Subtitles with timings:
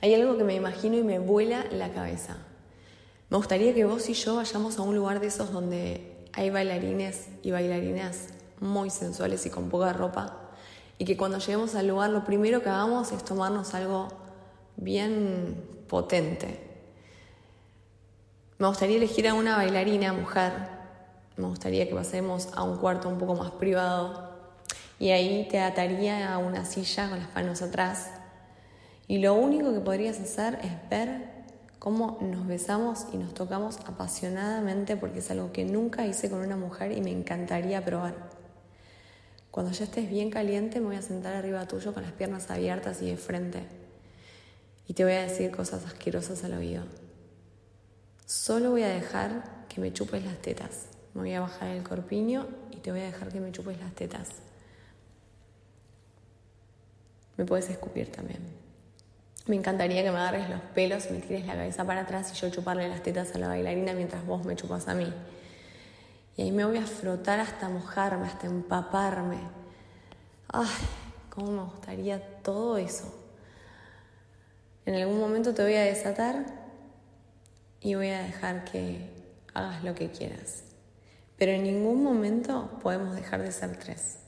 [0.00, 2.36] Hay algo que me imagino y me vuela la cabeza.
[3.28, 7.28] Me gustaría que vos y yo vayamos a un lugar de esos donde hay bailarines
[7.42, 8.28] y bailarinas
[8.60, 10.36] muy sensuales y con poca ropa.
[10.98, 14.08] Y que cuando lleguemos al lugar lo primero que hagamos es tomarnos algo
[14.76, 16.60] bien potente.
[18.58, 20.52] Me gustaría elegir a una bailarina mujer.
[21.36, 24.30] Me gustaría que pasemos a un cuarto un poco más privado.
[24.98, 28.10] Y ahí te ataría a una silla con las manos atrás.
[29.08, 31.36] Y lo único que podrías hacer es ver
[31.78, 36.56] cómo nos besamos y nos tocamos apasionadamente porque es algo que nunca hice con una
[36.56, 38.14] mujer y me encantaría probar.
[39.52, 43.00] Cuando ya estés bien caliente me voy a sentar arriba tuyo con las piernas abiertas
[43.02, 43.62] y de frente.
[44.88, 46.84] Y te voy a decir cosas asquerosas al oído.
[48.26, 50.86] Solo voy a dejar que me chupes las tetas.
[51.14, 53.94] Me voy a bajar el corpiño y te voy a dejar que me chupes las
[53.94, 54.28] tetas.
[57.36, 58.65] Me puedes escupir también.
[59.46, 62.34] Me encantaría que me agarres los pelos y me tires la cabeza para atrás y
[62.34, 65.12] yo chuparle las tetas a la bailarina mientras vos me chupas a mí.
[66.36, 69.38] Y ahí me voy a frotar hasta mojarme, hasta empaparme.
[70.48, 70.66] Ay,
[71.30, 73.26] cómo me gustaría todo eso.
[74.84, 76.44] En algún momento te voy a desatar
[77.80, 79.10] y voy a dejar que
[79.54, 80.64] hagas lo que quieras.
[81.38, 84.25] Pero en ningún momento podemos dejar de ser tres.